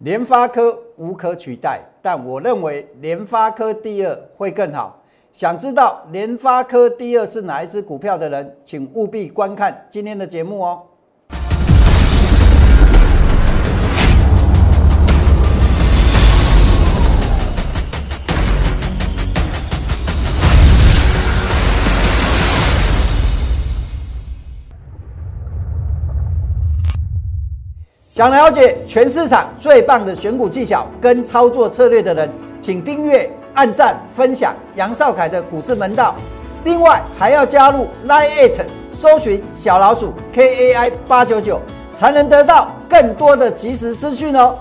[0.00, 4.98] 联发科无可取代，但我认为联发科第二会更好。
[5.30, 10.82] 想知道联发科第二是哪一只股票的人，请务必观看今天的节目哦。
[28.12, 32.28] 想了解全市场最棒的选股技巧跟操作策略的人，
[32.60, 36.16] 请订阅、按赞、分享杨少凯的股市门道。
[36.64, 41.60] 另外还要加入 Line It，搜寻小老鼠 KAI 八九九，
[41.94, 44.58] 才能得到更多的即时资讯哦。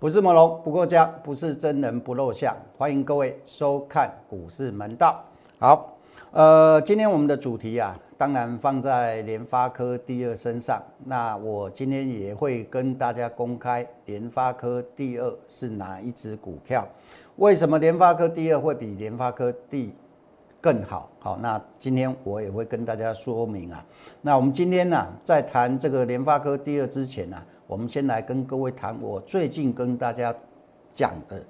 [0.00, 2.52] 不是猛龙不过江，不是真人不露相。
[2.76, 5.22] 欢迎各位收看股市门道。
[5.60, 5.96] 好，
[6.32, 7.96] 呃，今天我们的主题啊。
[8.24, 16.88] 当然放在联发科第二身上，那我今天也会跟大家公开联发科第二是哪一只股票，
[17.36, 19.92] 为什么联发科第二会比联发科第
[20.58, 21.10] 更好？
[21.20, 23.84] 好，那今天我也会跟大家说明啊。
[24.22, 30.34] 那我们今天呢，在谈这个联发科第二之前呢，我们先来跟各位谈我最近跟大家
[30.94, 31.44] 讲的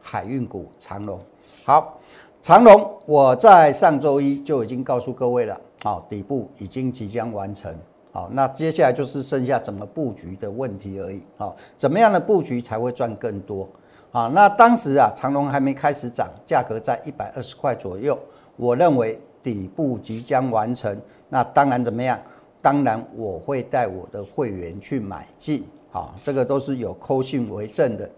[0.00, 1.20] 海运股长龙。
[1.64, 2.00] 好，
[2.42, 5.60] 长龙我在上周一就已经告诉各位了。
[5.82, 7.74] 好，底部已经即将完成。
[8.12, 11.20] 好，那接下来就是剩下怎么布局的问题而已。
[11.36, 13.68] 好，怎么样的布局才会赚更多？
[14.10, 18.16] 好，那当时啊，长隆还没开始涨，价格在一百二十块左右。
[18.56, 20.96] 我认为底部即将完成，
[21.28, 22.18] 那当然怎么样？
[22.60, 25.64] 当然我会带我的会员去买进。
[25.90, 28.08] 好，这个都是有扣信为证的。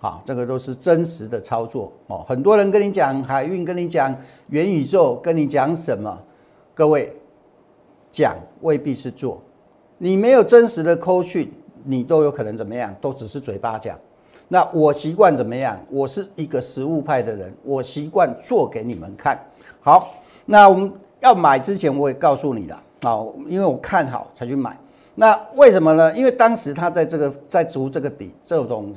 [0.00, 1.92] 好，这个都是真实的操作。
[2.08, 4.12] 哦，很多人跟你讲海运，跟你讲
[4.48, 6.18] 元宇宙，跟你讲什么？
[6.74, 7.14] 各位
[8.10, 9.40] 讲未必是做，
[9.98, 11.52] 你没有真实的扣讯，
[11.84, 12.94] 你都有可能怎么样？
[13.00, 13.98] 都只是嘴巴讲。
[14.48, 15.78] 那我习惯怎么样？
[15.90, 19.38] 我是一个实物派的人，我习惯做给你们看。
[19.80, 20.14] 好，
[20.46, 24.78] 那我们要买之前我也告诉你了，好，因为我看好才去买。
[25.14, 26.14] 那为什么呢？
[26.16, 28.94] 因为当时他在这个在足这个底，这种。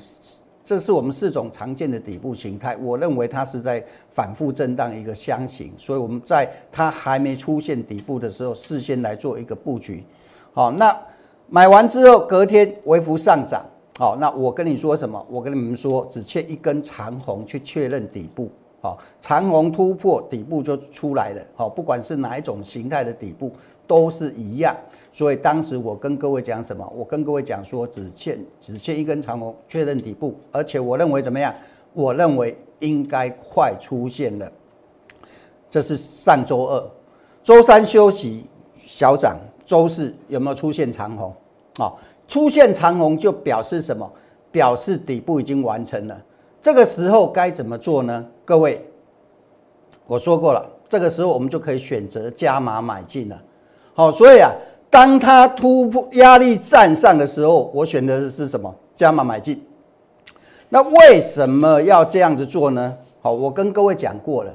[0.65, 10.03] 这是我们四种常见的底部形态，我认为它是在反复震荡一个箱型，所以我们在它还没出现底部的时候，事先来做一个布局。
[10.53, 10.99] 好，那
[11.47, 13.63] 买完之后隔天微幅上涨。
[13.99, 15.23] 好，那我跟你说什么？
[15.29, 18.49] 我跟你们说，只欠一根长红去确认底部。
[18.81, 21.41] 好，长红突破底部就出来了。
[21.55, 23.51] 好，不管是哪一种形态的底部
[23.85, 24.75] 都是一样。
[25.15, 26.85] 所以当时我跟各位讲什么？
[26.93, 31.55] 我跟各位讲说，只欠只欠一根长红确认底部，而且我认为怎么样？
[31.93, 34.51] 我认为应该快出现了。
[35.69, 36.83] 这是上周二，
[37.41, 38.43] 周三休息
[38.73, 41.33] 小涨，周四有没有出现长红？
[41.77, 41.93] 啊，
[42.27, 44.11] 出现长红就表示什么？
[44.51, 46.21] 表示底部已经完成了。
[46.61, 48.27] 这个时候该怎么做呢？
[48.43, 48.85] 各位，
[50.07, 53.41] 我说过了，这个时候我们就可以选择加码买进了。
[53.93, 54.51] 好，所以啊。
[54.95, 58.73] 当它突破压力站上的时候，我选择的是什么？
[58.94, 59.61] 加码买进。
[60.69, 62.95] 那为什么要这样子做呢？
[63.19, 64.53] 好，我跟各位讲过了，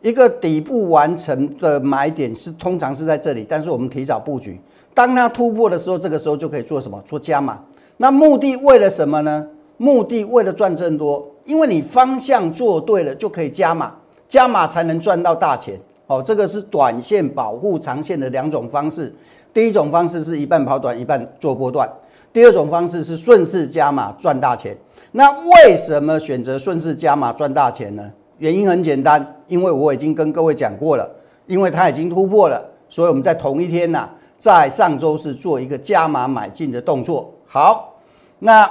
[0.00, 4.60] 一个底部完成的买点是通常是在这里，但是我们提早布局。
[4.94, 7.02] 当它突破的时候，这个时候就可以做什么？
[7.04, 7.58] 做加码。
[7.96, 9.44] 那目的为了什么呢？
[9.76, 13.92] 目的为了赚更多，因为你方向做对了，就可以加码，
[14.28, 15.80] 加码才能赚到大钱。
[16.10, 19.14] 好，这个是短线保护长线的两种方式。
[19.54, 21.86] 第一种方式是一半跑短，一半做波段；
[22.32, 24.76] 第二种方式是顺势加码赚大钱。
[25.12, 28.10] 那为什么选择顺势加码赚大钱呢？
[28.38, 31.08] 原因很简单，因为我已经跟各位讲过了，
[31.46, 37.32] 因为它已经突破了，所以我们在同一天呐，在上周是做一个加码买进的动作。
[37.46, 37.94] 好，
[38.40, 38.68] 那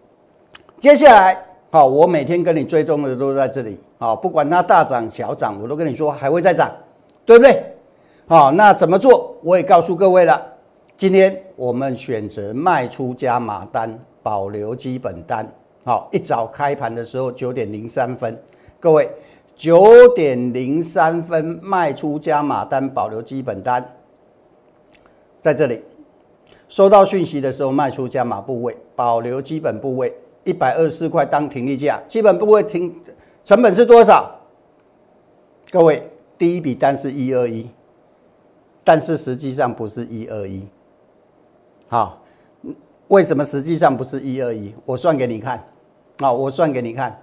[0.78, 1.34] 接下来
[1.70, 6.70] 好，我每天跟你追踪的都在这里，好，不管它大涨小涨，我都跟你说还会再涨，
[7.26, 7.62] 对不对？
[8.26, 9.36] 好，那怎么做？
[9.42, 10.54] 我也告诉各位了。
[10.96, 15.46] 今天我们选择卖出加码单，保留基本单。
[15.84, 18.42] 好，一早开盘的时候九点零三分，
[18.80, 19.10] 各位
[19.54, 23.94] 九点零三分卖出加码单，保留基本单，
[25.42, 25.82] 在这里
[26.66, 30.14] 收到讯息的时候卖出加码部位，保留基本部位
[30.48, 32.90] 一百二十四块当停利价，基本部位停
[33.44, 34.34] 成本是多少？
[35.70, 37.68] 各位第一笔单是一二一。
[38.82, 40.66] 但是实际上不是一二一，
[41.88, 42.22] 好，
[43.08, 44.72] 为什么实际上不是一二一？
[44.86, 45.62] 我算给你看，
[46.20, 47.20] 啊，我算给你看，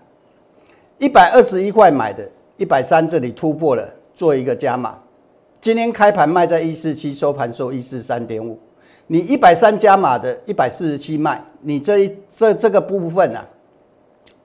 [1.00, 5.00] 一百二十一块买的，一百三这里突破了，做一个加码。
[5.60, 8.60] 今天开盘卖在一四七，收盘收一四三点五。
[9.08, 13.46] 你一百三加码的，一百四十七卖，你这一这这个部分啊，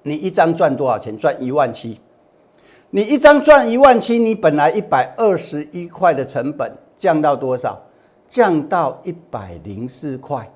[0.02, 1.16] 你一张赚多少钱？
[1.16, 1.98] 赚一万七。
[2.90, 7.80] 你一张赚一万七，你本来一百二十一块的成本降到多少？
[8.28, 10.48] 降到一百零四块。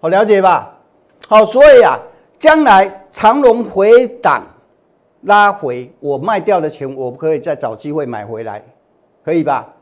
[0.00, 0.78] 好了解吧？
[1.26, 1.98] 好，所以啊，
[2.38, 4.46] 将来长龙回档
[5.22, 8.62] 拉回，我卖掉的钱，我可以再找机会买回来，
[9.24, 9.73] 可以吧？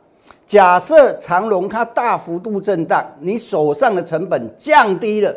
[0.47, 5.35] 假设长龙它大幅度震荡，你手上的成本降低了，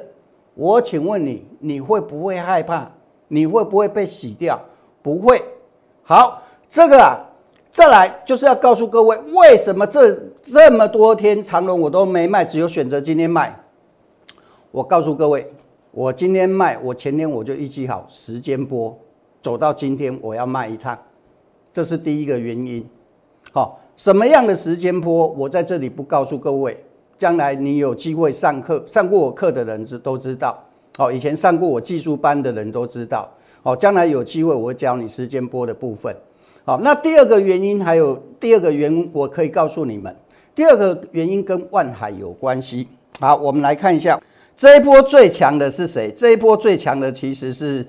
[0.55, 2.91] 我请问你，你会不会害怕？
[3.29, 4.59] 你会不会被洗掉？
[5.01, 5.41] 不会。
[6.03, 7.17] 好，这个啊，
[7.71, 10.11] 再来就是要告诉各位，为什么这
[10.43, 13.57] 这么多天长龙我都没卖，只有选择今天卖。
[14.71, 15.49] 我告诉各位，
[15.91, 18.97] 我今天卖，我前天我就预计好时间波，
[19.41, 20.97] 走到今天我要卖一趟，
[21.73, 22.85] 这是第一个原因。
[23.53, 23.79] 好。
[23.97, 26.77] 什么样的时间波，我在这里不告诉各位。
[27.17, 30.61] 将来你有机会上课，上过我课的人知都知道。
[30.97, 33.29] 好，以前上过我技术班的人都知道。
[33.63, 36.13] 好，将来有机会我会教你时间波的部分。
[36.65, 40.13] 好，那第二个原因还有第二个原因，我可以告诉你们，
[40.53, 42.87] 第二个原因跟万海有关系。
[43.21, 44.21] 好，我们来看一下
[44.57, 46.11] 这一波最强的是谁？
[46.11, 47.85] 这一波最强的其实是，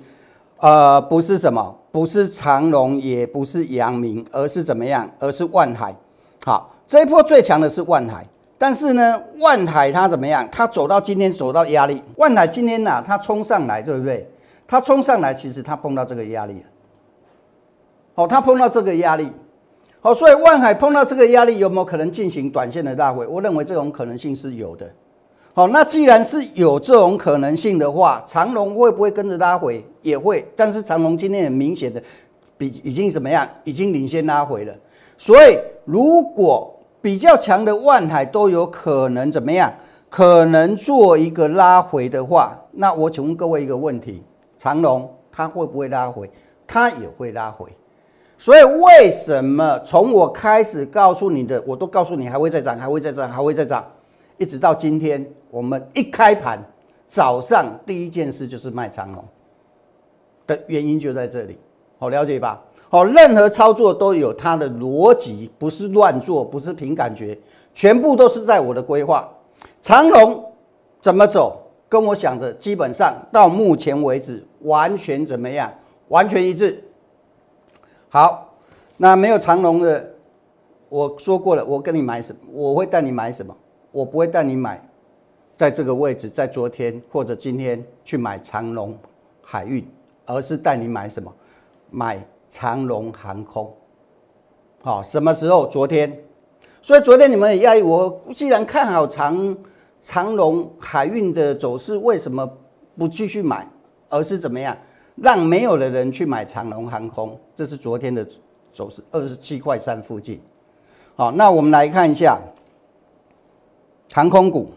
[0.59, 1.77] 呃，不是什么。
[1.97, 5.11] 不是长隆，也不是阳明，而是怎么样？
[5.19, 5.97] 而是万海。
[6.45, 8.23] 好，这一波最强的是万海，
[8.59, 10.47] 但是呢，万海它怎么样？
[10.53, 12.03] 它走到今天走到压力。
[12.17, 14.29] 万海今天呢，它冲上来，对不对？
[14.69, 16.67] 它冲上来，其实它碰到这个压力了。
[18.15, 19.33] 好，它碰到这个压力。
[20.03, 23.27] 好，所以万海碰到这个压力，有没有可能进行短线的大回？
[23.27, 24.87] 我认为这种可能性是有的。
[25.57, 29.83] 好，那既然是有这种可能性的话，长龙会不会跟着拉回？
[30.03, 32.03] 也会，但是长龙今天很明显的
[32.59, 33.49] 比已经怎么样？
[33.65, 34.75] 已经领先拉回了。
[35.17, 39.73] 所以如果比较强的万海都有可能怎么样？
[40.11, 44.23] 可能做一个拉回的话，那我请问各位一个问题：
[44.59, 46.31] 长龙它会不会拉回？
[46.67, 47.67] 它也会拉回。
[48.37, 53.83] 所以为什么从我开始告诉你的，我都告诉你还会再涨，还会再涨，还会再涨？
[54.39, 56.63] 一直到今天，我们一开盘
[57.07, 59.25] 早上第一件事就是卖长龙
[60.47, 61.59] 的原因就在这里，
[61.99, 62.63] 好了解吧？
[62.89, 67.37] 好，任何操作都有它的逻辑，不是乱做，不是凭感觉，
[67.75, 69.29] 全部都是在我的规划。
[69.81, 70.53] 长龙
[71.01, 75.73] 怎么走，跟我想的基本上到目前为止完全怎么样？
[76.09, 76.85] 完全一致。
[78.09, 78.55] 好，
[78.99, 80.15] 那没有长龙的，
[80.89, 82.39] 我说过了，我跟你买什么？
[82.53, 83.57] 我会带你买什么？
[83.97, 84.79] 我不会带你买，
[85.57, 88.95] 在这个位置，在昨天或者今天去买长龙
[89.41, 89.83] 海运，
[90.27, 91.33] 而是带你买什么？
[91.91, 93.75] 买长龙航空。
[94.83, 95.67] 好，什么时候？
[95.67, 96.15] 昨天。
[96.83, 99.57] 所以昨天你们也压抑我，既然看好长
[99.99, 102.47] 长龙海运的走势，为什么
[102.99, 103.67] 不继续买，
[104.11, 104.77] 而是怎么样？
[105.15, 107.41] 让没有的人去买长龙航空？
[107.55, 108.27] 这是昨天的
[108.75, 110.39] 走势，二十七块三附近。
[111.15, 112.39] 好，那我们来看一下。
[114.17, 114.73] 航空股，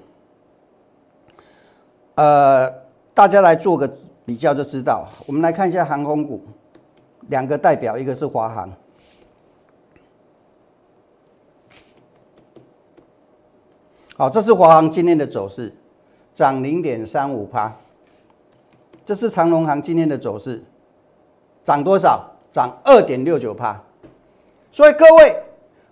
[2.15, 2.69] 呃，
[3.13, 3.89] 大家来做个
[4.25, 5.07] 比较就知道。
[5.25, 6.43] 我们来看一下航空股，
[7.29, 8.69] 两个代表，一个是华航，
[14.17, 15.73] 好，这是华航今天的走势，
[16.33, 17.73] 涨零点三五趴。
[19.05, 20.61] 这是长龙航今天的走势，
[21.63, 22.29] 涨多少？
[22.51, 23.81] 涨二点六九趴。
[24.69, 25.43] 所以各位。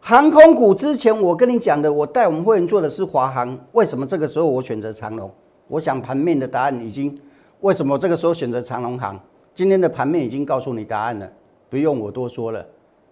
[0.07, 5.29] 航空股之前我跟你讲的，我带我们会员做的是华航，为什么这个时候我选择长龙？
[5.67, 7.13] 我想盘面的答案已经，
[7.59, 9.19] 为什么这个时候选择长龙航？
[9.53, 11.29] 今天的盘面已经告诉你答案了，
[11.69, 12.65] 不用我多说了，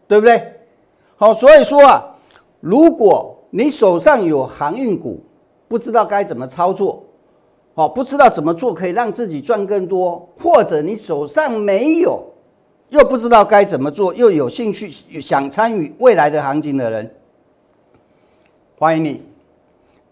[0.08, 0.42] 对不对？
[1.18, 2.02] 好，所以说啊，
[2.62, 5.22] 如果你手上有航运股，
[5.68, 7.04] 不知道该怎么操作，
[7.74, 12.24] 好，不知道怎么做可以让自己赚更多，或者你手上没有。
[12.90, 17.16] 又不知道该怎么做，又有兴趣想参与未来的行情的人，
[18.78, 19.24] 欢迎你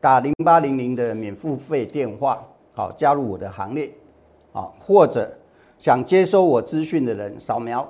[0.02, 3.92] 打零八零零的免付费电话，好加入我的行列，
[4.52, 5.32] 好或者
[5.78, 7.88] 想接收我资讯的人，扫描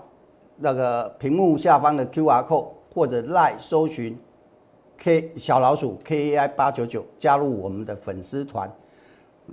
[0.57, 4.19] 那个屏幕下方的 Q R code，或者赖搜寻
[4.97, 8.69] K 小老鼠 K A I 八九九，加入我们的粉丝团，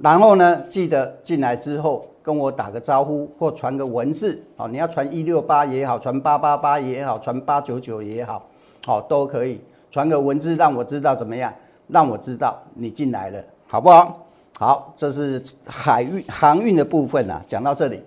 [0.03, 2.05] 然后呢，记得进来之后。
[2.23, 8.45] 跟我打个招呼，或传个文字，好，你要传一六八也好，传八八八也好，传八九九也好，
[8.85, 9.61] 好都可以
[9.91, 11.53] 传个文字让我知道怎么样，
[11.89, 14.27] 让我知道你进来了，好不好？
[14.59, 18.03] 好，这是海运航运的部分啊，讲到这里，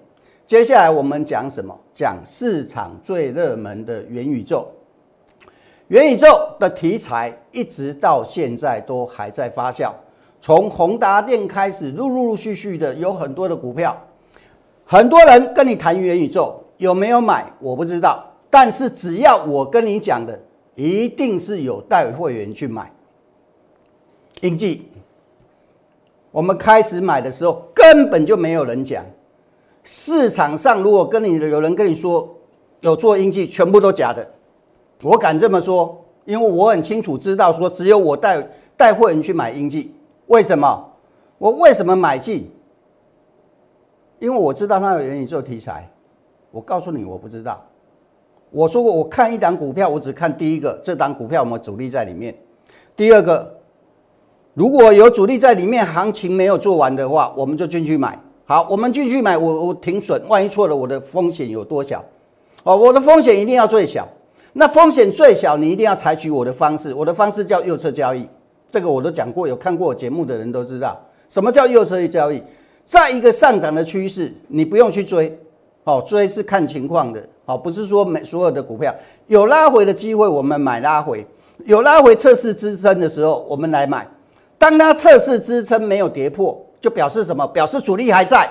[0.45, 1.75] 接下来我们讲什么？
[1.93, 4.67] 讲市场最热门的元宇宙。
[5.89, 6.27] 元宇宙
[6.59, 9.91] 的题材一直到现在都还在发酵，
[10.43, 13.97] 从宏达电开始，陆陆陆续续的有很多的股票，
[14.85, 18.21] 很多人跟你谈元宇宙有没有买，我不知道。
[18.49, 20.37] 但是只要我跟你讲的，
[20.75, 22.91] 一定是有带会员去买。
[24.41, 24.89] 英记，
[26.29, 29.01] 我们开始买的时候根本就没有人讲。
[29.85, 32.29] 市场上如果跟你有人跟你说
[32.81, 34.29] 有做英记，全部都假的。
[35.03, 38.45] 我敢这么说，因为我很清楚知道说只有我带
[38.75, 39.93] 带会员去买英记。
[40.27, 40.89] 为什么？
[41.37, 42.49] 我为什么买进？
[44.19, 45.89] 因为我知道它有元宇宙题材。
[46.51, 47.61] 我告诉你，我不知道。
[48.51, 52.33] 我说过，我看一档股票，我只看第一个，这档股票有没有主力在里面。
[52.95, 53.57] 第二个，
[54.53, 58.17] 如果有主力在里面，行情没有做完的话，我们就进去买。
[58.45, 62.03] 好，我们进去买，我我停损，万一错了，我的风险有多小？
[62.63, 64.07] 哦，我的风险一定要最小。
[64.53, 66.93] 那风险最小，你一定要采取我的方式。
[66.93, 68.27] 我的方式叫右侧交易。
[68.73, 70.99] 这个我都讲过，有看过我节目的人都知道，
[71.29, 72.41] 什么叫右侧交易。
[72.83, 75.37] 在一个上涨的趋势，你不用去追，
[75.83, 78.91] 哦，追是看情况的，哦，不是说每所有的股票
[79.27, 81.19] 有拉回的机会，我们买拉回；
[81.65, 84.07] 有拉回测试支撑的时候，我们来买。
[84.57, 87.45] 当它测试支撑没有跌破，就表示什么？
[87.45, 88.49] 表示主力还在。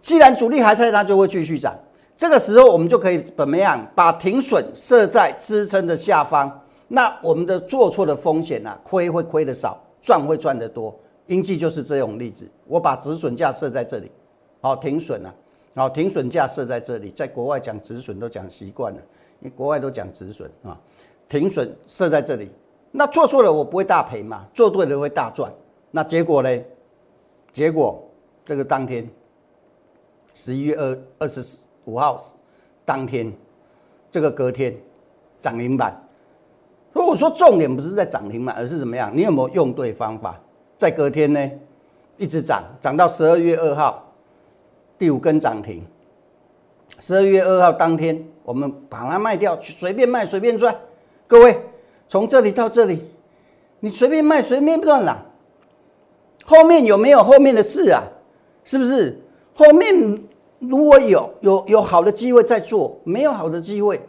[0.00, 1.78] 既然主力还在，它就会继续涨。
[2.16, 3.86] 这个时候，我们就可以怎么样？
[3.94, 6.50] 把停损设在支撑的下方。
[6.88, 8.78] 那我们的做错的风险呢？
[8.84, 10.94] 亏会亏的少，赚会赚得多。
[11.26, 12.48] 英记就是这种例子。
[12.66, 14.10] 我把止损价设在这里，
[14.60, 15.34] 好停损了，
[15.74, 17.10] 好停损价设在这里。
[17.10, 19.00] 在国外讲止损都讲习惯了，
[19.40, 20.80] 因为国外都讲止损啊。
[21.28, 22.48] 停损设在这里，
[22.92, 25.52] 那做错了我不会大赔嘛，做对了会大赚。
[25.90, 26.64] 那结果呢？
[27.52, 28.08] 结果
[28.44, 29.10] 这个当天，
[30.34, 31.44] 十一月二二十
[31.86, 32.22] 五号
[32.84, 33.32] 当天，
[34.08, 34.76] 这个隔天
[35.40, 36.00] 涨停板。
[36.96, 39.12] 如果说重点不是在涨停嘛，而是怎么样？
[39.14, 40.40] 你有没有用对方法？
[40.78, 41.50] 在隔天呢，
[42.16, 44.02] 一直涨，涨到十二月二号，
[44.98, 45.84] 第五根涨停。
[46.98, 50.74] 十二月二号当天，我们把它卖掉，随便卖随便赚。
[51.26, 51.60] 各位，
[52.08, 53.04] 从这里到这里，
[53.80, 55.22] 你随便卖随便赚啦。
[56.46, 58.02] 后面有没有后面的事啊？
[58.64, 59.20] 是不是？
[59.54, 60.18] 后面
[60.58, 64.00] 如果有有有好的机会再做，没有好的机会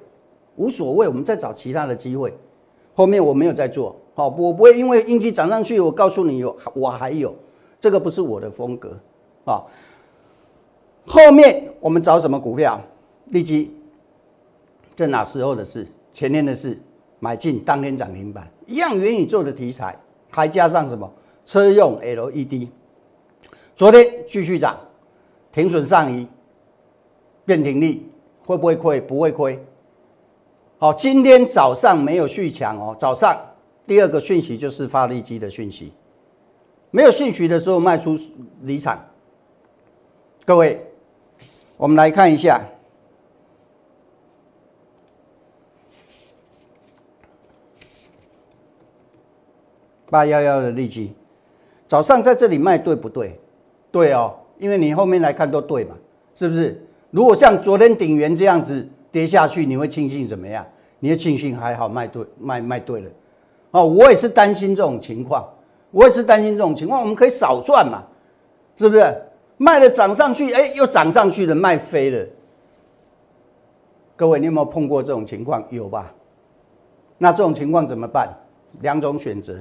[0.56, 2.34] 无所谓，我们再找其他的机会。
[2.98, 7.32] 后面我没有在做，好，我不会因为应急涨上去，我告诉你有，我还有，
[7.80, 8.98] 这个不是我的风格，
[9.46, 9.62] 啊。
[11.06, 12.82] 后面我们找什么股票？
[13.26, 13.72] 立即，
[14.96, 15.86] 这哪时候的事？
[16.12, 16.76] 前天的事，
[17.20, 19.96] 买进当天涨停板，一样元宇宙的题材，
[20.32, 21.08] 还加上什么？
[21.46, 22.68] 车用 LED，
[23.76, 24.76] 昨天继续涨，
[25.52, 26.28] 停损上移，
[27.46, 28.10] 变停利，
[28.44, 29.00] 会不会亏？
[29.00, 29.64] 不会亏。
[30.80, 32.96] 好，今天早上没有续强哦。
[33.00, 33.36] 早上
[33.88, 35.92] 第二个讯息就是发力机的讯息，
[36.92, 38.16] 没有讯息的时候卖出
[38.62, 39.04] 离场。
[40.46, 40.80] 各位，
[41.78, 42.62] 我们来看一下
[50.12, 51.12] 八幺幺的利基，
[51.88, 53.40] 早上在这里卖对不对？
[53.92, 55.96] 对哦，因为你后面来看都对嘛，
[56.36, 56.88] 是不是？
[57.10, 58.88] 如果像昨天鼎元这样子。
[59.18, 60.64] 跌下去你会庆幸怎么样？
[61.00, 63.10] 你会庆幸还好卖对卖卖对了，
[63.72, 65.44] 哦，我也是担心这种情况，
[65.90, 68.04] 我也是担心这种情况，我们可以少赚嘛，
[68.76, 69.04] 是不是？
[69.58, 72.28] 卖了涨上去，哎，又涨上去了，卖飞了。
[74.16, 75.66] 各位，你有没有碰过这种情况？
[75.72, 76.14] 有吧？
[77.18, 78.32] 那这种情况怎么办？
[78.82, 79.56] 两种选择，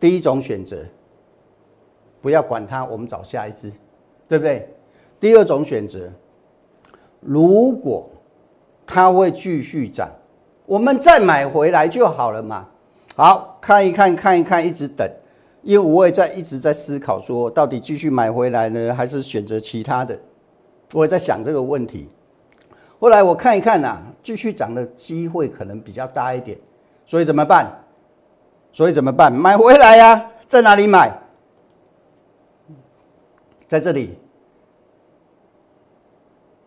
[0.00, 0.84] 第一种选择，
[2.20, 3.70] 不要管它，我们找下一只，
[4.28, 4.68] 对不对？
[5.20, 6.10] 第二种选择，
[7.20, 8.10] 如果
[8.92, 10.10] 它会继续涨，
[10.66, 12.66] 我们再买回来就好了嘛。
[13.14, 15.08] 好看一看，看一看，一直等，
[15.62, 20.18] 因为我也在一直在思考，说到底继续买回来呢，还是选择其他的？
[20.92, 22.08] 我也在想这个问题。
[22.98, 26.58] 后来我看一看呐，继续涨的机会可能比较大一点，
[27.06, 27.70] 所以怎么办？
[28.72, 29.32] 所以怎么办？
[29.32, 31.16] 买回来呀，在哪里买？
[33.68, 34.18] 在这里。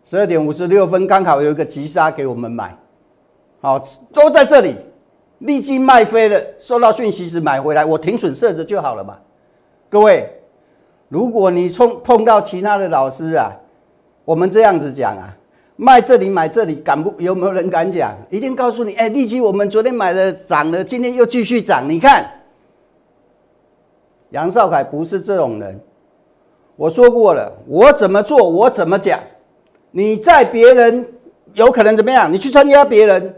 [0.03, 2.77] 十二点五十六分，刚好有一个急杀给我们买，
[3.61, 3.81] 好，
[4.13, 4.75] 都在这里，
[5.39, 6.41] 立即卖飞了。
[6.59, 9.17] 收到讯息时买回来，我停损设置就好了嘛。
[9.89, 10.29] 各位，
[11.07, 13.51] 如果你冲碰到其他的老师啊，
[14.25, 15.33] 我们这样子讲啊，
[15.77, 18.13] 卖这里买这里，敢不有没有人敢讲？
[18.29, 21.89] 一定告诉你，哎，立即我们昨天买的涨了，今天又继续涨。
[21.89, 22.29] 你看，
[24.31, 25.79] 杨少凯不是这种人，
[26.75, 29.17] 我说过了，我怎么做，我怎么讲。
[29.95, 31.07] 你在别人
[31.53, 32.33] 有可能怎么样？
[32.33, 33.35] 你去参加别人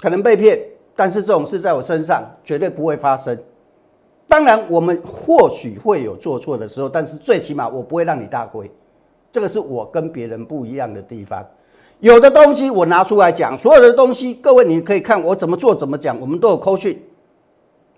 [0.00, 0.58] 可能被骗，
[0.96, 3.38] 但是这种事在我身上绝对不会发生。
[4.26, 8.70] 当然我们或许会有做错的时候，但是最起码我不会让你大亏，
[9.30, 11.46] 这个是我跟别人不一样的地方。
[12.00, 16.98] 有的东西我拿出来讲，所有的东西各位你可以看我怎么做怎么讲，我们都有扣讯。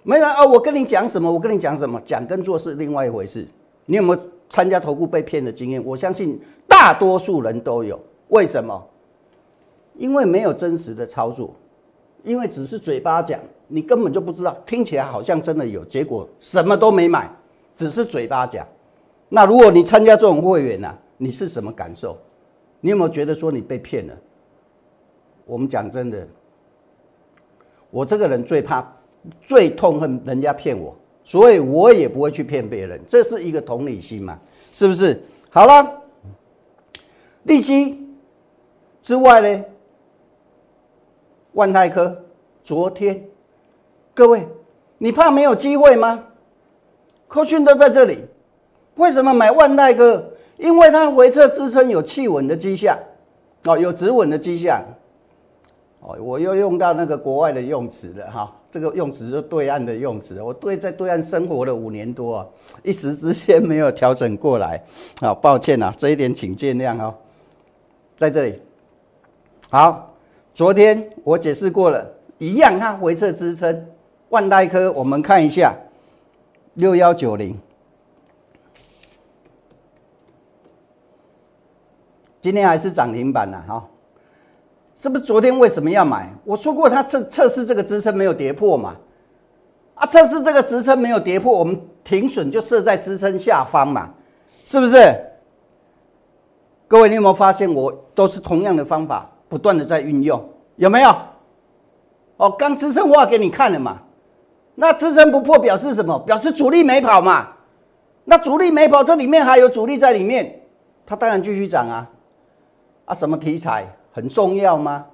[0.03, 3.47] 没人啊，我跟你讲什么，我跟你讲什么，讲跟做是另外一回事。
[3.87, 4.21] 你有没有
[4.51, 5.83] 参加投顾被骗的经验？
[5.85, 6.41] 我相信
[6.85, 7.99] 大多数人都有。
[8.29, 8.87] 为什么？
[9.97, 11.55] 因为没有真实的操作，
[12.23, 17.27] 因为只是嘴巴讲，你根本就不知道，听起来好像真的有，结果什么都没买，
[17.75, 18.67] 只是嘴巴讲。
[19.31, 22.19] 那如果你参加这种会员呢，你是什么感受？
[22.83, 24.15] 你有没有觉得说你被骗了？
[25.47, 26.29] 我们讲真的，
[27.91, 28.87] 我这个人最怕、
[29.41, 34.39] 最痛恨人家骗我，所以我也不会去骗别人，这是一个同理心嘛，
[34.75, 35.19] 是不是？
[35.49, 36.03] 好了，
[37.45, 38.07] 利基
[39.03, 39.65] 之外呢？
[41.53, 42.25] 万泰科
[42.63, 43.23] 昨天，
[44.13, 44.47] 各位，
[44.99, 46.25] 你怕没有机会吗？
[47.29, 48.19] 科讯都在这里，
[48.97, 50.33] 为什么买万泰科？
[50.57, 52.97] 因为它回撤支撑有企稳的迹象，
[53.65, 54.83] 哦，有止稳的迹象，
[56.01, 62.47] 哦，我又用到那个国外的用词了哈，这个用词是对岸的用词，我对在对岸生活了五年多啊，
[62.85, 64.81] 一时之间没有调整过来，
[65.21, 67.13] 啊，抱歉啊，这一点请见谅哦，
[68.17, 68.63] 在这里，
[69.71, 70.11] 好。
[70.55, 73.89] 昨天我解释过了，一样它回撤支撑，
[74.29, 75.75] 万代科我们看一下
[76.75, 77.59] 六幺九零，
[82.41, 83.85] 今天还是涨停板呢，哈，
[84.95, 86.33] 是不是昨天为什么要买？
[86.45, 88.95] 我说过它测测试这个支撑没有跌破嘛，
[89.97, 94.15] 啊，测试这个支撑没有跌破，我们停损就设在支撑下方嘛，
[94.65, 94.97] 是不是？
[96.87, 99.31] 各位，你有没有发现我都是同样的方法？
[99.49, 100.43] 不断的在运用，
[100.77, 101.15] 有没有？
[102.37, 104.01] 哦，刚支撑画给你看了嘛？
[104.75, 106.19] 那支撑不破表示什么？
[106.21, 107.49] 表示主力没跑嘛？
[108.25, 110.63] 那主力没跑，这里面还有主力在里面，
[111.07, 112.11] 它当然继续涨啊！
[113.05, 115.07] 啊，什么题材很重要吗？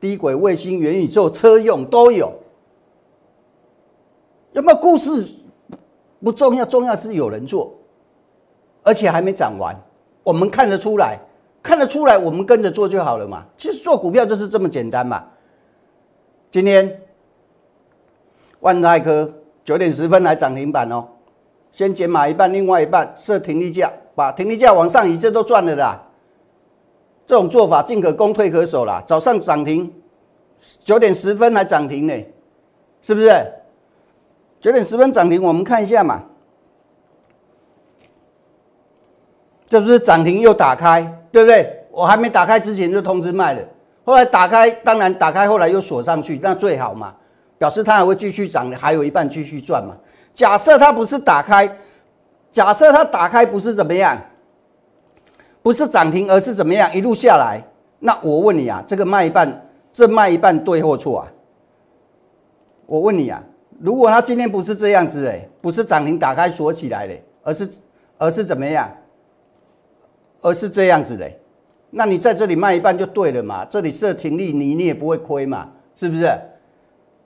[0.00, 2.32] 低轨卫星、元宇宙、车用都有，
[4.52, 5.34] 有没有故事
[6.22, 7.72] 不重要，重要是有人做，
[8.82, 9.76] 而且还没涨完，
[10.28, 11.18] 我们看得出来。
[11.60, 13.44] 看得出来，我们跟着做就好了嘛。
[13.56, 15.24] 其实做股票就是这么简单嘛。
[16.50, 17.00] 今天
[18.60, 19.30] 万泰科
[19.64, 21.04] 九点十分来涨停板哦，
[21.72, 26.00] 先减码一半，另外一半设停利价，把停利价往上移，这都赚了的。
[27.26, 29.02] 这种做法进可攻退可守啦。
[29.06, 29.92] 早上涨停，
[30.84, 32.14] 九点十分来涨停呢，
[33.02, 33.30] 是不是？
[34.60, 36.22] 九点十分涨停，我们看一下嘛。
[39.68, 41.02] 这不是涨停又打开？
[41.30, 41.74] 对不对？
[41.90, 43.62] 我还没打开之前就通知卖了，
[44.04, 47.12] 后来打开，当然打开，后来又锁上去，那最好嘛，
[47.58, 49.96] 表示它还会继续涨，还有一半继续赚嘛。
[50.32, 51.68] 假设它不是打开，
[52.52, 54.16] 假设它打开不是怎么样，
[55.60, 57.60] 不是涨停，而是怎么样一路下来，
[57.98, 61.28] 那我问你啊，这个卖一半，这卖一半对或错啊？
[62.86, 63.42] 我问你啊，
[63.80, 67.68] 如果它今天不是这样子哎，不是涨停打开锁起来的，而是
[68.18, 68.88] 而是怎么样？
[70.40, 71.30] 而是这样子的，
[71.90, 73.64] 那你在这里卖一半就对了嘛？
[73.64, 75.68] 这里设停利，你你也不会亏嘛？
[75.94, 76.30] 是不是？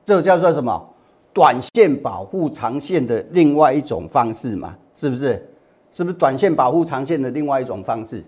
[0.05, 0.89] 这叫做什么？
[1.33, 4.77] 短线保护长线的另外一种方式嘛？
[4.97, 5.47] 是不是？
[5.91, 8.25] 是不是短线保护长线的另外一种方式？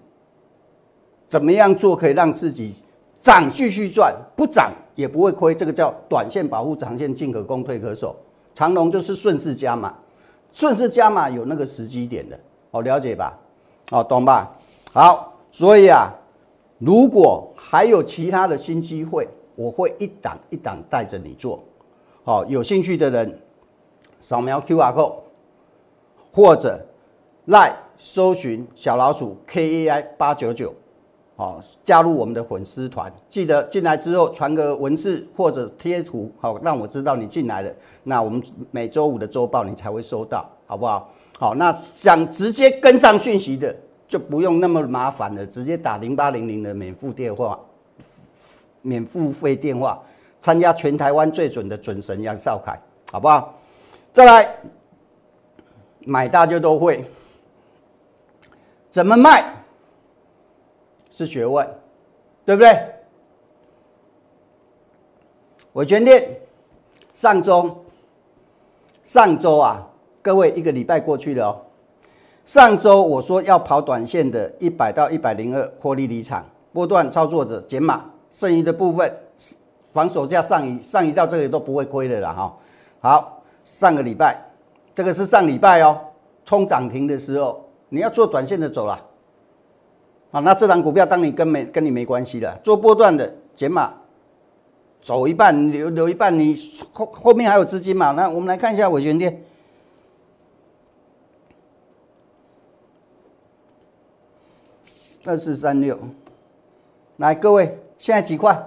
[1.29, 2.75] 怎么样做可以让自己
[3.23, 5.55] 涨继续赚，不涨也不会亏？
[5.55, 8.15] 这个叫短线保护长线，进可攻，退可守。
[8.55, 9.95] 长龙就是顺势加码，
[10.53, 12.39] 顺势加码有那个时机点的，
[12.71, 13.39] 好了解吧？
[13.91, 14.57] 好懂吧？
[14.95, 16.09] 好，所以啊，
[16.79, 21.61] 如果还有其他的新机会，我会一档一档带着你做。
[22.23, 23.37] 好，有兴趣的人
[24.21, 25.15] 扫描 Q R code，
[26.33, 26.79] 或者
[27.47, 30.73] 赖搜寻小老鼠 K A I 八九九，
[31.35, 33.13] 好，加入我们的粉丝团。
[33.29, 37.75] 记得进来之后传个文字或者贴图，好，让我知道你进来了。
[38.05, 41.11] 那我们每周五的周报你才会收到，好不好？
[41.41, 43.75] 好，那想直接跟上讯息的。
[44.07, 47.59] 就不用那么麻烦了，直接打零八零零的免付电话，
[48.83, 50.03] 免付费电话，
[50.41, 52.79] 参加全台湾最准的准神杨少凯，
[53.11, 53.55] 好不好？
[54.13, 54.57] 再来，
[56.01, 57.05] 买大家都会，
[58.91, 59.55] 怎么卖
[61.11, 61.67] 是学问，
[62.45, 62.79] 对不对？
[65.73, 66.41] 伟全店
[67.15, 67.85] 上周，
[69.03, 69.85] 上周啊，
[70.23, 71.61] 各位一个礼拜过去了哦。
[72.45, 79.11] 上周我说要跑短线的，一百到一百零二获利离场，波段操作者减码，剩余的部分
[79.93, 82.55] 防守价上移，上移到这里都不会亏的了哈。
[83.01, 84.37] 好，上个礼拜
[84.95, 85.99] 这个是上礼拜哦，
[86.45, 89.01] 冲涨停的时候，你要做短线的走了。
[90.31, 93.91] 啊，那这档股票当你跟没跟你没关系了，做波段的减码，
[95.01, 96.55] 走一半留留一半，你
[96.93, 98.11] 后后面还有资金嘛？
[98.11, 99.43] 那我们来看一下伟权店，
[105.27, 105.99] 二四三六，
[107.17, 108.67] 来各位，现在几块？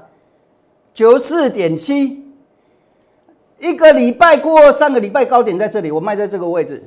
[0.94, 2.24] 九四点七。
[3.60, 6.84] 一个礼拜过，上个礼拜高点在这里，我卖在这个位置。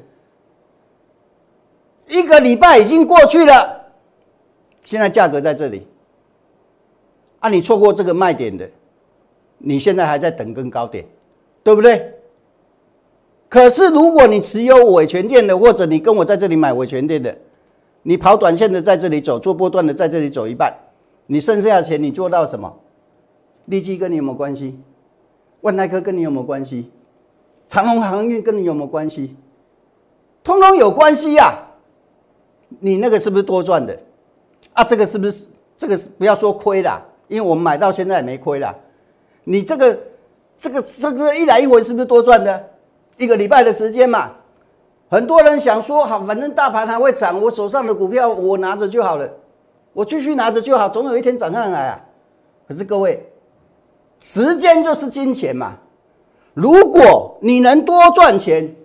[2.06, 3.86] 一个礼拜已经过去了，
[4.84, 5.86] 现在价格在这里。
[7.40, 8.68] 啊，你错过这个卖点的，
[9.58, 11.04] 你现在还在等更高点，
[11.62, 12.14] 对不对？
[13.48, 17.36] 可是如果你持有伟权店的，或者你跟我在这里买伟权店的，
[18.02, 20.74] 你跑短线的在这里走，做波段的在这里走一半，
[21.26, 22.74] 你剩下的钱你做到什么？
[23.66, 24.78] 利基跟你有没有关系？
[25.60, 26.90] 万泰科跟你有没有关系？
[27.68, 29.36] 长隆航运跟你有没有关系？
[30.42, 31.58] 通通有关系呀！
[32.78, 33.96] 你那个是不是多赚的？
[34.72, 35.44] 啊，这个是不是
[35.76, 38.74] 这个是不要说亏了，因为我们买到现在也没亏了。
[39.44, 39.98] 你这个
[40.58, 42.70] 这个这个一来一回是不是多赚的？
[43.18, 44.32] 一个礼拜的时间嘛，
[45.10, 49.28] 很多人想说好，反正大盘还会涨，我手上的股票我拿着就好了，
[49.92, 52.00] 我继续拿着就好，总有一天涨上来啊。
[52.66, 53.26] 可是各位。
[54.22, 55.78] 时间就是金钱嘛，
[56.52, 58.76] 如果你能多赚钱，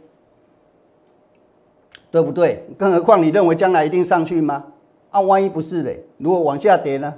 [2.10, 2.66] 对不对？
[2.78, 4.64] 更何况你认为将来一定上去吗？
[5.12, 7.14] 啊，万一不是嘞，如果往下跌呢？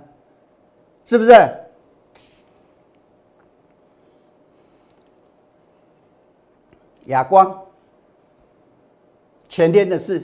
[1.05, 1.31] 是不是？
[7.05, 7.55] 哑光，
[9.57, 10.21] 前天的事，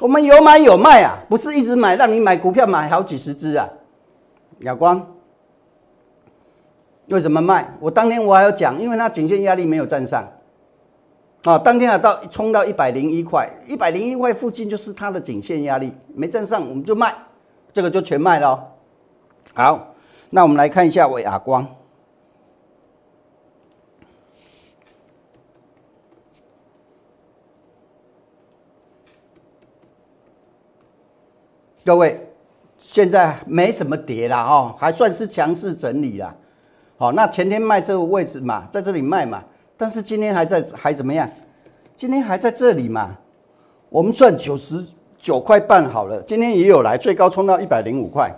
[0.00, 3.68] 我们有买有卖啊，不是一直买，让你买股票买好几十只啊，
[4.60, 5.14] 哑光。
[7.08, 7.70] 为什么卖？
[7.78, 10.26] 我当天我还要讲，因为它颈线压力没有站上，
[11.44, 17.14] 啊，当天啊到冲到一百零一块，一百零一块附近就是它的颈线压力没站上，我们就卖，
[17.74, 18.72] 这个就全卖了。
[19.52, 19.94] 好，
[20.30, 21.66] 那我们来看一下伟亚光，
[31.86, 32.20] 各位
[32.80, 36.34] 现在没什么跌了哦，还算是强势整理了。
[36.98, 39.40] 好，那前天卖这个位置嘛，在这里卖嘛，
[39.76, 41.30] 但是今天还在还怎么样？
[41.94, 43.16] 今天还在这里嘛？
[43.88, 44.84] 我们算九十
[45.16, 48.34] 九块半好了，今天也有来，最高冲到一百零五块，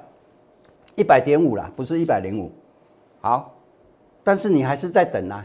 [0.94, 2.52] 一百点五啦，不是一百零五。
[3.22, 3.54] 好，
[4.22, 5.42] 但是你还是在等啊。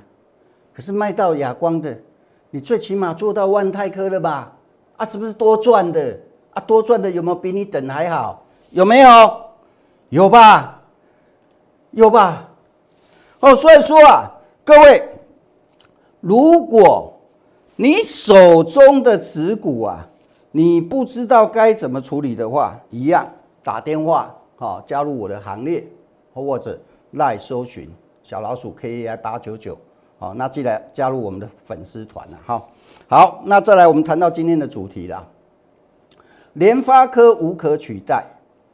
[0.74, 1.98] 可是卖到哑光的，
[2.50, 4.54] 你最起码做到万泰科了吧？
[4.98, 6.20] 啊，是不是多赚的？
[6.54, 8.44] 啊，多赚的有没有比你等还好？
[8.72, 9.42] 有没有？
[10.10, 10.82] 有吧？
[11.92, 12.50] 有吧？
[13.40, 14.32] 哦，所以说啊，
[14.64, 15.10] 各位，
[16.22, 17.14] 如果
[17.76, 20.08] 你手中的持股啊，
[20.52, 23.28] 你不知道该怎么处理的话，一样
[23.64, 25.84] 打电话好加入我的行列，
[26.34, 26.80] 或者
[27.12, 27.90] 赖搜寻
[28.22, 29.78] 小老鼠 K A I 八九九，
[30.20, 32.38] 好，那记得加入我们的粉丝团了。
[32.46, 32.70] 好，
[33.08, 35.28] 好，那再来我们谈到今天的主题了，
[36.54, 38.24] 联发科无可取代，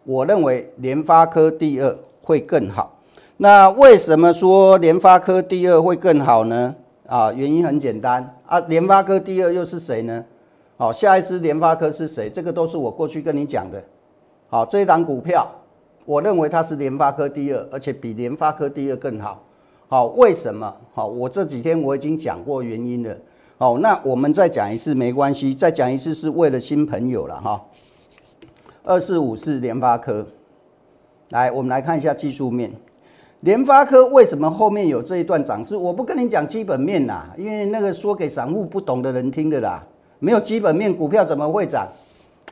[0.03, 2.99] 我认为联发科第二会更好。
[3.37, 6.75] 那为什么说联发科第二会更好呢？
[7.07, 10.25] 啊，原因很简单啊，联发科第二又是谁呢？
[10.75, 12.29] 好，下一支联发科是谁？
[12.29, 13.81] 这个都是我过去跟你讲的。
[14.49, 15.47] 好，这一档股票，
[16.03, 19.41] 我认为它是联发科第二，而且比联发科第二更好。
[19.87, 20.75] 好，为什么？
[20.93, 23.15] 好，我这几天我已经讲过原因了。
[23.61, 27.61] 好，那我们再讲一次没关系，再讲一次是为了新朋友了哈。
[28.85, 30.25] 二四五是联发科，
[31.31, 32.71] 来，我们来看一下技术面。
[33.41, 35.75] 联发科为什么后面有这一段涨势？
[35.75, 39.85] 我不跟你讲基本面啦，因为那个说给散户不懂的人听的啦。
[40.19, 41.85] 没有基本面，股票怎么会涨？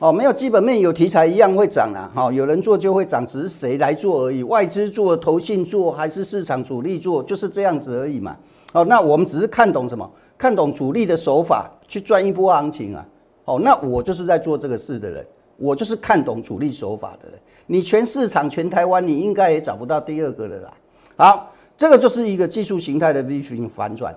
[0.00, 2.10] 哦，没有基本面，有题材一样会涨啦。
[2.14, 4.42] 好，有人做就会涨，只是谁来做而已。
[4.42, 8.36] 外资做、投信做，还是市场主力做，就是这样子而已嘛。
[8.74, 10.06] 哦，那我们只是看懂什么？
[10.38, 13.04] 看懂主力的手法去赚一波行情啊。
[13.44, 17.38] 哦，那我就是在做这个事的人，我就是看懂主力手法的人。
[17.66, 20.72] 你全市场、全台湾，你应该也找不到第二个了啦。
[21.16, 24.14] 好，这个就是一个技术形态的 V 型反转，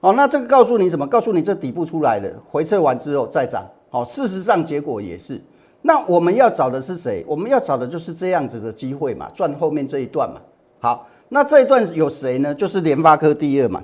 [0.00, 1.06] 哦，那这个告诉你什么？
[1.06, 5.40] 告诉你这底部出来的，回撤完之后再涨，好，事实上结果也是。
[5.82, 7.24] 那我们要找的是谁？
[7.26, 10.40] 我们要找的就是这样子的机会嘛，赚后面这一段嘛。
[10.80, 12.54] 好，那这一段有谁呢？
[12.54, 13.82] 就是联发科第二嘛。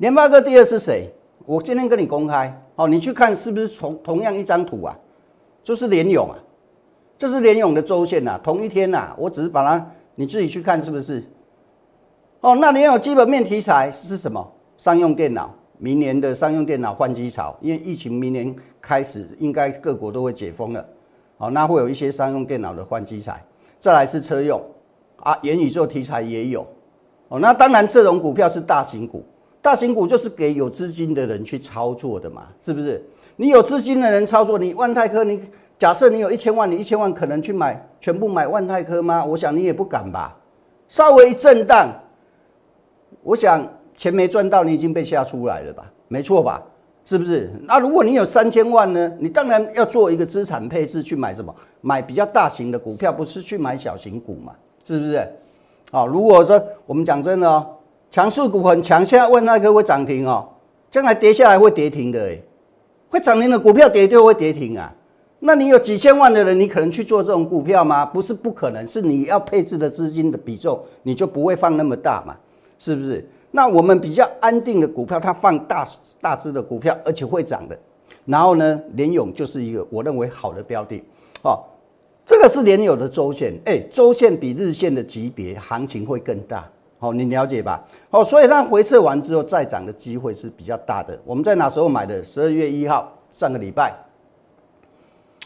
[0.00, 1.12] 联发科第二是谁？
[1.44, 4.98] 我今天跟你公开，哦，你去看是不是同同样一张图啊？
[5.62, 6.38] 就是联勇啊，
[7.18, 9.86] 这是联勇的周线呐，同一天呐，我只是把它。
[10.14, 11.22] 你自己去看是不是？
[12.40, 14.50] 哦，那你有基本面题材是什么？
[14.78, 20.86] 商用电脑，明年的商用电脑换机潮，因为疫情明年开始应该各国都会解封了，
[21.36, 23.42] 好，那会有一些商用电脑的换机材。
[23.78, 24.62] 再来是车用
[25.18, 26.66] 啊，元宇宙题材也有，
[27.28, 29.22] 哦，那当然这种股票是大型股，
[29.62, 33.02] 大型股就是给有资金的人去操作的嘛，是不是？
[33.36, 35.40] 你有资金的人操作，你万泰科，你
[35.78, 39.24] 假设你有一千万，你一千万可能去买全部买万泰科吗？
[39.24, 40.36] 我想你也不敢吧。
[40.88, 41.88] 稍微震荡，
[43.22, 45.84] 我想钱没赚到，你已经被吓出来了吧？
[46.08, 46.62] 没错吧？
[47.04, 47.50] 是不是？
[47.64, 49.12] 那如果你有三千万呢？
[49.18, 51.54] 你当然要做一个资产配置，去买什么？
[51.80, 54.52] 买比较大型的股票，不是去买小型股嘛？
[54.84, 55.26] 是不是？
[55.90, 57.66] 好，如果说我们讲真的哦，
[58.10, 60.48] 强势股很强，现在问那个会涨停哦，
[60.90, 62.38] 将来跌下来会跌停的，哎，
[63.08, 64.92] 会涨停的股票跌就会跌停啊。
[65.38, 68.04] 那你有几千万的人，你可能去做这种股票吗？
[68.04, 72.34] 不是不可能，是你要配置的资金的比重，你就不会放那么大嘛，
[72.78, 73.26] 是不是？
[73.52, 75.86] 那我们比较安定的股票，它放大
[76.20, 77.78] 大只的股票，而且会涨的。
[78.26, 81.02] 然后呢，联勇就是一个我认为好的标的。
[81.42, 81.58] 哦，
[82.26, 86.68] 这个是联友的周线，哎，周线比日线的级别行情会更大。
[87.00, 87.82] 好，你了解吧？
[88.10, 91.18] 好，所以它回撤完之后再涨的机会是比较大的。
[91.24, 92.22] 我们在哪时候买的？
[92.22, 93.94] 十二月一号，上个礼拜。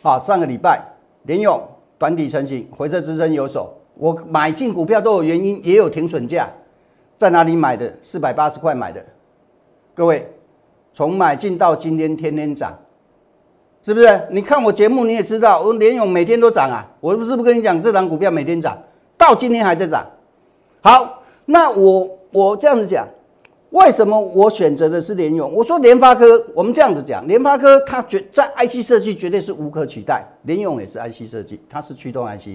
[0.02, 0.82] 好，上个礼拜
[1.22, 1.62] 联勇
[1.96, 3.72] 短底成型，回撤支撑有手。
[3.94, 6.48] 我买进股票都有原因，也有停损价，
[7.16, 7.94] 在哪里买的？
[8.02, 9.00] 四百八十块买的。
[9.94, 10.28] 各位，
[10.92, 12.76] 从买进到今天天天涨，
[13.80, 14.26] 是不是？
[14.32, 16.84] 你看我节目你也知道，我联勇每天都涨啊。
[16.98, 18.76] 我不是不跟你讲，这档股票每天涨，
[19.16, 20.04] 到今天还在涨。
[20.82, 23.08] 好，那我我这样子讲。
[23.70, 25.52] 为什么我选择的是联用？
[25.52, 32.50] 我说联发科，我们这样子讲，联发科它绝在 IC 设计绝对是无可取代，联用也是 IC 设计，它是驱动 IC，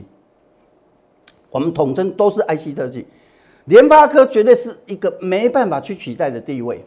[1.52, 3.06] 我们统称都是 IC 设计，
[3.66, 6.86] 联发科绝对是一个没办法去取代的地位，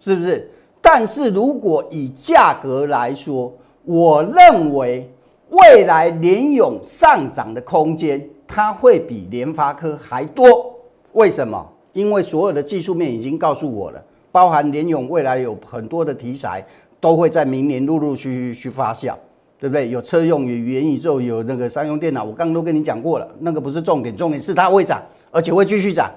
[0.00, 0.50] 是不是？
[0.80, 5.08] 但是如果以价格来说，我认为
[5.50, 10.74] 未来联用上涨的空间，它会比联发科还多，
[11.12, 11.66] 为什么？
[11.92, 16.64] 因为所有的技术面已经告诉我了，包含联咏未来有很多的题材
[17.00, 19.12] 都会在明年陆陆续续去发酵，
[19.58, 19.90] 对不对？
[19.90, 26.08] 有车用，有元宇宙，有那个商用电脑，我刚刚都跟你讲过了，那个不是重点，重点是它会涨，而且会继续涨。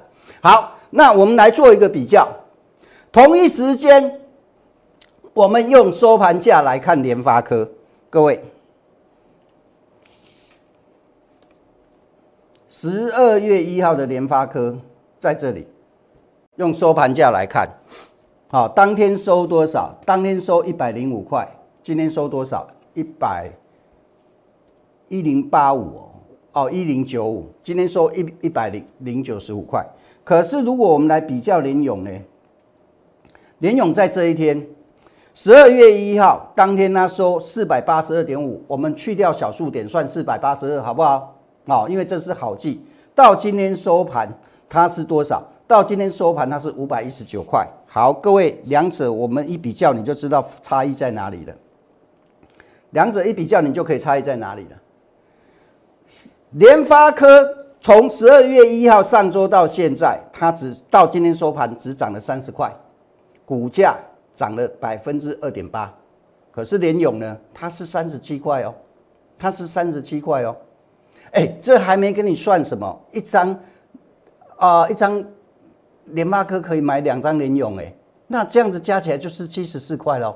[0.42, 2.28] 好，那我们来做一个比较，
[3.12, 4.20] 同一时间，
[5.34, 7.68] 我们用收盘价来看联发科，
[8.12, 8.40] 各位，
[12.84, 14.78] 十二月一号的联发科。
[15.18, 15.66] 在这里，
[16.58, 17.66] 用收盘价来看，
[18.50, 19.98] 好，当天收多少？
[20.06, 21.48] 当天收一百零五块，
[21.82, 22.68] 今天收多少？
[22.94, 23.50] 一百
[25.08, 26.10] 一零八五哦，
[26.52, 29.82] 哦一零九五，今天收一一百零零九十五块。
[30.26, 32.12] 可是如果我们来比较联勇呢？
[33.60, 34.68] 联勇在这一天，
[35.34, 41.33] 十二月一号当天呢收四百八十二点五，我们去掉小数点算四百八十二，好不好？
[41.66, 42.86] 哦，因为这是好记。
[43.14, 44.28] 到今天收盘。
[44.70, 45.44] 它是多少？
[45.68, 47.64] 到今天收盘，它是五百一十九块。
[47.86, 51.54] 好，各位，两者我们一比较，你就知道差异在哪里了。
[52.90, 54.78] 两者一比较，你就可以差异在哪里了。
[56.54, 57.48] 联发科
[57.80, 62.76] 从十二月一号上周到现在，它只到今天收盘只涨了三十块，
[63.46, 63.96] 股价
[64.34, 65.94] 涨了百分之二点八。
[66.52, 68.74] 可是联勇呢，它是三十七块哦，
[69.38, 70.56] 它是三十七块哦。
[71.34, 73.56] 哎，这还没跟你算什么，一张。
[74.56, 75.22] 啊，一张
[76.06, 77.94] 联发科可以买两张联勇，哎，
[78.28, 80.34] 那这样子加起来就是七十四块喽，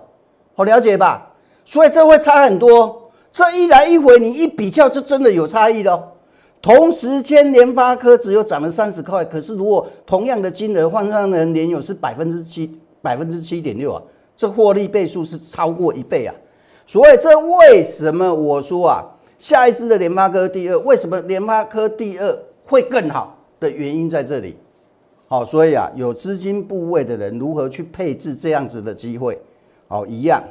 [0.53, 1.31] 好了解吧？
[1.63, 6.03] 所以这会差很多，这一来一回，你一比较就真的有差异喽。
[6.61, 14.01] 同时间联发科只有涨了三十块，可是如果同样的金额换上人联勇是百分之七，百分之七点六啊，
[14.35, 16.35] 这获利倍数是超过一倍啊。
[16.85, 19.05] 所以这为什么我说啊，
[19.37, 23.35] 下一次的联发科第二，为什么联发科第二会更好？
[23.59, 24.55] 的原因在这里，
[25.27, 29.41] 好，所以啊，有资金部位的人如何去配置这样子的机会，
[29.87, 30.43] 好，一样，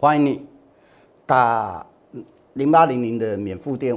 [0.00, 0.44] 欢迎你
[1.24, 1.86] 打
[2.54, 3.96] 零八零零的免付电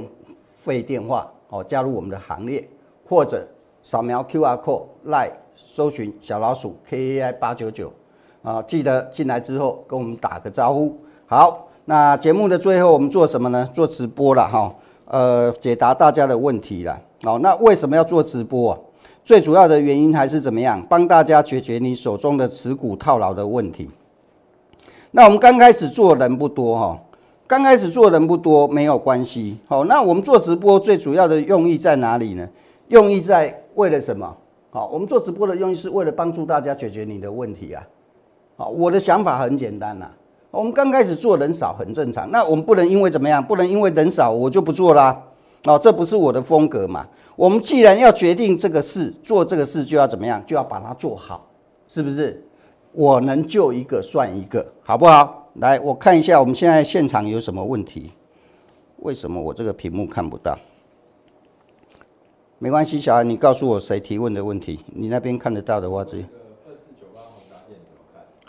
[0.56, 2.64] 费电话，好，加入我们的行列，
[3.08, 3.44] 或者
[3.82, 7.92] 扫描 Q R code 来搜寻小老鼠 K A I 八九九，
[8.42, 10.96] 啊，记得进来之后跟我们打个招呼。
[11.26, 13.68] 好，那节目的最后我们做什么呢？
[13.72, 14.72] 做直播了哈，
[15.06, 16.96] 呃，解答大家的问题了。
[17.24, 18.78] 好，那为什么要做直播啊？
[19.24, 20.80] 最主要的原因还是怎么样？
[20.88, 23.90] 帮大家解决你手中的持股套牢的问题。
[25.10, 27.00] 那我们刚开始做人不多哈，
[27.48, 29.58] 刚开始做人不多没有关系。
[29.66, 32.48] 好，那我们做直播最主要的用意在哪里呢？
[32.86, 34.32] 用意在为了什么？
[34.70, 37.82] 好，我们做直播的用意是为了帮助大家解决你的问题啊。
[38.56, 40.08] 好，我的想法很简单呐。
[40.50, 45.22] 我们刚开始做人少很正常，那我们不能因为怎么样，不能因为人少我就不做啦。
[45.64, 47.06] 哦，这不是我的风格嘛。
[47.36, 51.46] 我们既然要决定这个事，做这个事就要怎么样，就要把它做好，
[51.86, 52.42] 是不是？
[52.92, 55.48] 我能救一个算一个，好不好？
[55.54, 58.10] 来，我看一下我们现在现场有什么问题？
[59.00, 60.58] 为什么我这个屏幕看不到？
[62.58, 64.80] 没关系，小孩，你告诉我谁提问的问题？
[64.94, 66.24] 你那边看得到的话，直接。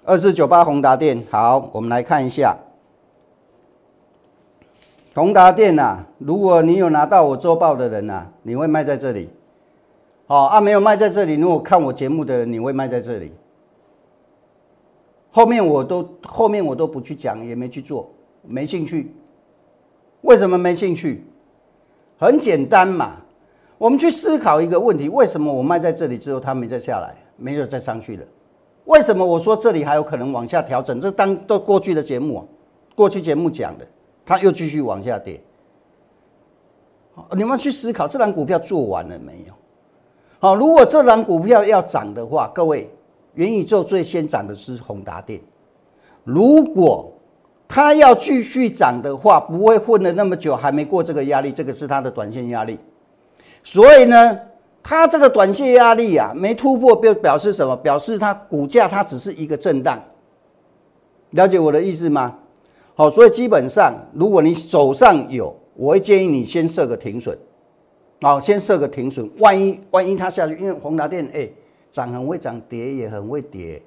[0.04, 2.58] 二四九八宏达电，好，我们来看一下
[5.14, 6.04] 宏达电呐。
[6.18, 9.30] 如果你有拿到我周报的人呐，你会卖在这里。
[10.26, 11.36] 好啊，没有卖在这里。
[11.36, 13.32] 如果看我节目的，你会卖在这里。
[15.30, 18.10] 后面我都后面我都不去讲，也没去做，
[18.42, 19.14] 没兴趣。
[20.22, 21.24] 为什么没兴趣？
[22.18, 23.18] 很简单嘛，
[23.78, 28.26] 我们去思考一个问题：为什么我卖在这里之后，它没再下来，没有再上去了？
[28.92, 31.00] 为什么我说这里还有可能往下调整？
[31.00, 32.44] 这当都过去的节目啊，
[32.94, 33.88] 过去节目讲的，
[34.26, 35.42] 它又继续往下跌。
[37.14, 39.54] 好你们去思考，这档股票做完了没有？
[40.40, 42.94] 好，如果这档股票要涨的话，各位，
[43.36, 45.40] 元宇宙最先涨的是宏达电。
[46.26, 47.14] 如果
[47.70, 52.78] 它要继续涨的话，不会混了那么久还没过这个压力，这个是它的短线压力。
[53.64, 54.38] 所以呢？
[54.92, 57.74] 它这个短线压力啊没突破，表表示什么？
[57.78, 59.98] 表示它股价它只是一个震荡，
[61.30, 62.38] 了解我的意思吗？
[62.94, 67.38] 好，所以基本上如果你手上有，我会建议你先设个停损，
[68.20, 69.26] 好，先设个停损。
[69.40, 71.50] 万一万一它下去，因为宏达电哎
[71.90, 73.82] 涨很会涨，跌也很会跌，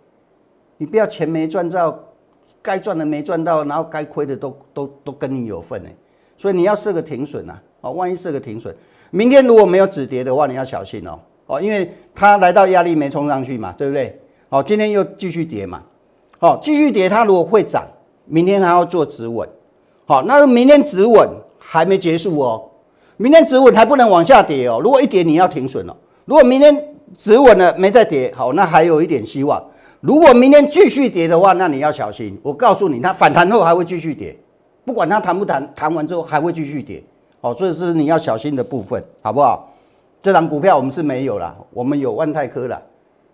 [0.78, 1.98] 你不要钱没赚到，
[2.62, 5.94] 该赚的没赚到，然后该亏的都都都跟你有份哎，
[6.34, 8.74] 所以你要设个停损呐，好，万一设个停损。
[9.14, 11.16] 明天如果没有止跌的话，你要小心哦。
[11.46, 14.20] 哦，因为它来到压力没冲上去嘛，对不对？
[14.48, 15.80] 好，今天又继续跌嘛，
[16.40, 17.86] 好，继续跌，它如果会涨，
[18.24, 19.48] 明天还要做止稳，
[20.04, 21.28] 好，那明天止稳
[21.60, 22.68] 还没结束哦，
[23.16, 26.76] 明天止稳还不能往下跌哦，如果一跌你要停损了，如果明天
[27.16, 29.62] 止稳了没再跌，好，那还有一点希望。
[30.00, 34.36] 如果明天继续跌的话，那你要小心，我告诉你，它反弹后还会继续跌，
[34.84, 37.00] 不管它弹不弹，弹完之后还会继续跌。
[37.44, 39.68] 哦，所以是你要小心的部分，好不好？
[40.22, 42.82] 这张股票我们是没有了，我们有万泰科的，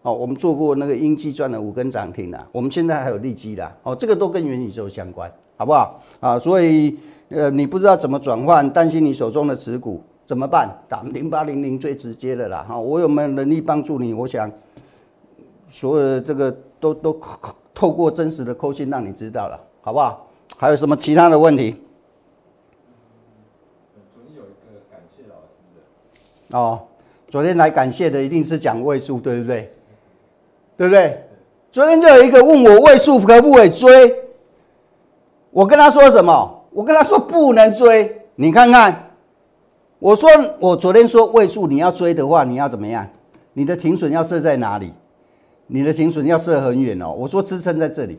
[0.02, 6.02] 哦，我们做过那个英基赚了五根涨停的，我们现在还有利基的，哦，这个都跟元宇宙相关，好不好？
[6.18, 10.68] 啊，所以呃，你不知道怎么转换，担心你手中的持股怎么办？
[10.88, 14.12] 打零八零零最直接的啦，哈，我有没有能力帮助你？
[14.12, 14.50] 我想
[15.68, 17.16] 所有的这个都都
[17.72, 20.26] 透过真实的扣信让你知道了，好不好？
[20.56, 21.76] 还有什么其他的问题？
[26.52, 26.80] 哦，
[27.28, 29.72] 昨天来感谢的一定是讲位数，对不对？
[30.76, 31.24] 对不对？
[31.70, 34.14] 昨天就有一个问我位数可不可以追，
[35.50, 36.64] 我跟他说什么？
[36.72, 38.20] 我跟他说不能追。
[38.34, 39.10] 你看看，
[39.98, 43.06] 我说我昨天说位数你要追的话，你要怎么样？
[43.52, 44.92] 你的停损要设在哪里？
[45.66, 47.12] 你的停损要设很远哦。
[47.12, 48.18] 我说支撑在这里，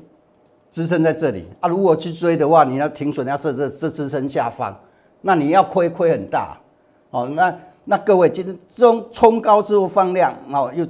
[0.72, 1.68] 支撑在这里啊。
[1.68, 4.78] 如果去追的话，你要停损要设这这支撑下方，
[5.22, 6.58] 那你要亏亏很大
[7.10, 7.28] 哦。
[7.34, 10.86] 那那各位，今天冲冲高之后放量，哦，又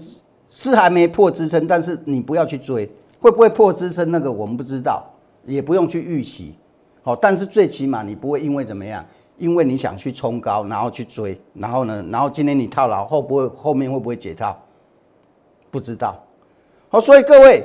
[0.49, 2.85] 是还没破支撑，但是你不要去追，
[3.19, 5.03] 会不会破支撑那个我们不知道，
[5.45, 6.53] 也不用去预期，
[7.01, 9.05] 好，但是最起码你不会因为怎么样，
[9.37, 14.57] 因为你想去冲高，然后去追，然后呢，然后今天你套牢，后不会后面会不会解套？
[15.69, 16.21] 不知道，
[16.89, 17.63] 好，所以各位，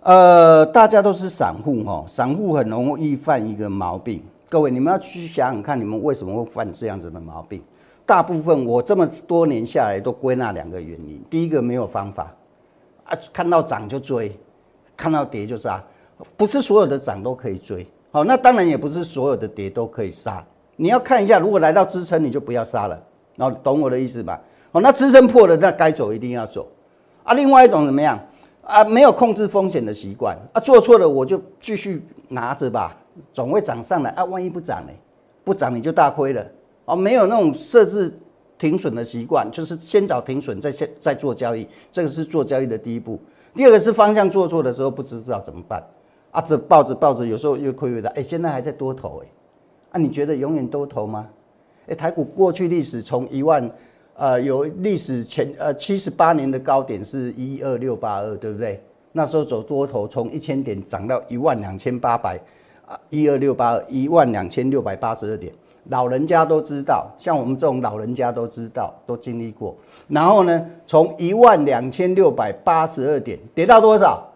[0.00, 7.62] 呃，大家都是散户哈，散户很容易犯一个毛病，各位你们要去想想看，你们为什么会犯这样子的毛病？
[8.06, 12.34] 大部分我这么多年下来都归纳两个原因：第一个没有方法
[13.04, 14.38] 啊，看到涨就追，
[14.96, 15.82] 看到跌就杀，
[16.36, 17.86] 不是所有的涨都可以追。
[18.10, 20.44] 好，那当然也不是所有的跌都可以杀。
[20.76, 23.02] 你要看一下，如果来到支撑，你就不要杀了。
[23.36, 24.40] 然后懂我的意思吧？
[24.70, 26.68] 好，那支撑破了，那该走一定要走
[27.22, 27.32] 啊。
[27.32, 28.18] 另外一种怎么样
[28.62, 28.84] 啊？
[28.84, 32.96] 没有控制风险的习惯啊，做错了我就继续拿着吧，
[33.32, 34.24] 总会涨上来啊。
[34.24, 34.92] 万一不涨呢？
[35.42, 36.46] 不涨你就大亏了。
[36.84, 38.12] 哦，没有那种设置
[38.58, 43.18] 停损的习惯，就是先找停损，再先再做交易，这个是做交易的第一步。
[43.54, 45.82] 第二个是方向做错的时候不知道怎么办
[46.30, 48.10] 啊，这抱着抱着，有时候越亏越大。
[48.10, 49.28] 哎，现在还在多头哎，
[49.92, 51.28] 啊，你觉得永远多头吗？
[51.86, 53.70] 哎，台股过去历史从一万，
[54.16, 58.82] 呃，有历史前呃七十八年的高点是一二六八二，对不对？
[59.12, 62.40] 那时候走多头，从一千点涨到一万两千八百
[62.86, 65.52] 啊，一二六八二，一万两千六百八十二点。
[65.90, 69.76] 老人家都知道，像我们这种老人家都知道，都经历过。
[70.08, 74.26] 然后呢，从一万两千六百八十二点跌到多少？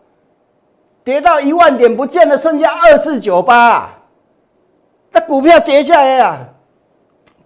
[1.03, 3.89] 跌到一万点不见了，剩下二四九八，
[5.11, 6.47] 那股票跌下来啊，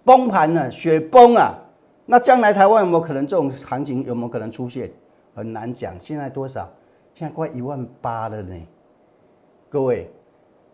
[0.03, 1.57] 崩盘了，雪崩啊！
[2.05, 4.91] 那将来台湾有没有可能这种行情有没有可能出现？
[5.33, 5.97] 很难讲。
[5.97, 6.69] 现在多少？
[7.13, 8.53] 现在快一万八了呢，
[9.69, 10.11] 各位。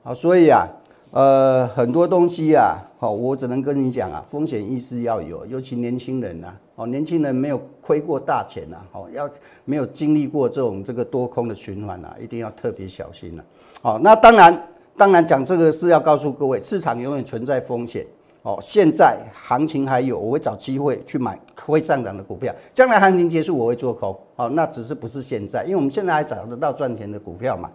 [0.02, 0.66] 好，所以啊，
[1.12, 9.30] 呃，很多东西啊，好，我只能跟你讲啊，风险意识要有，尤其年轻人呐，哦，年轻人没有亏过大钱呐，哦，要
[9.66, 13.44] 没有经历过这种这个多空的循环呐，一定要特别小心了。
[13.82, 18.06] 好，那当然，当然讲这个是要告诉各位，市场永远存在风险。
[18.42, 22.56] 哦，现在行情还有，我会找机会去买会上涨的股票。
[22.74, 24.18] 将来行情结束，我会做空。
[24.38, 27.70] 哦，那只是不是现在，因为我们现在还找得到赚钱的股票嘛。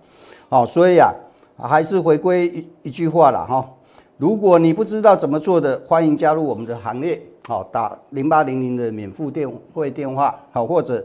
[0.49, 1.13] 好，所以啊，
[1.57, 3.69] 还是回归一一句话了哈。
[4.17, 7.21] 如果你不知道怎么做的，欢迎加入我们的行列。
[7.47, 11.05] 好，打零八零零的免付电汇电话，好，或者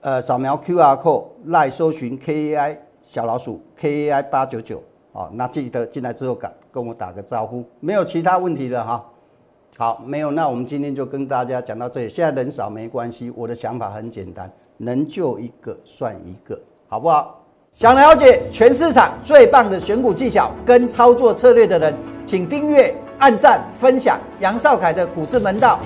[0.00, 4.82] 呃扫描 Q R code 来搜寻 K A I 小老鼠 K A I 八九九。
[5.12, 9.04] 哦，那记得进来之后赶跟我打个招呼，没有其他问题的哈。
[9.76, 12.08] 好，没有，那我们今天就跟大家讲到这里。
[12.08, 17.39] 现在人少没关系，我的想法很简单，能救一个算一个，好不好？
[17.74, 21.94] 想了解全市场最棒的选股技巧跟操作策略的人，
[22.26, 25.78] 请订阅、按赞、分享杨少凯的股市门道。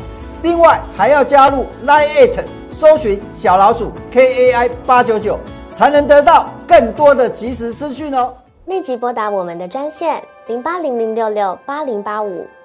[0.42, 5.38] 另外还要加入 Line It，搜寻小老鼠 K A I 八九九，
[5.72, 8.34] 才能得到更多的即时资讯哦。
[8.66, 12.46] 立即拨打我们的专线零八零零六六八零八五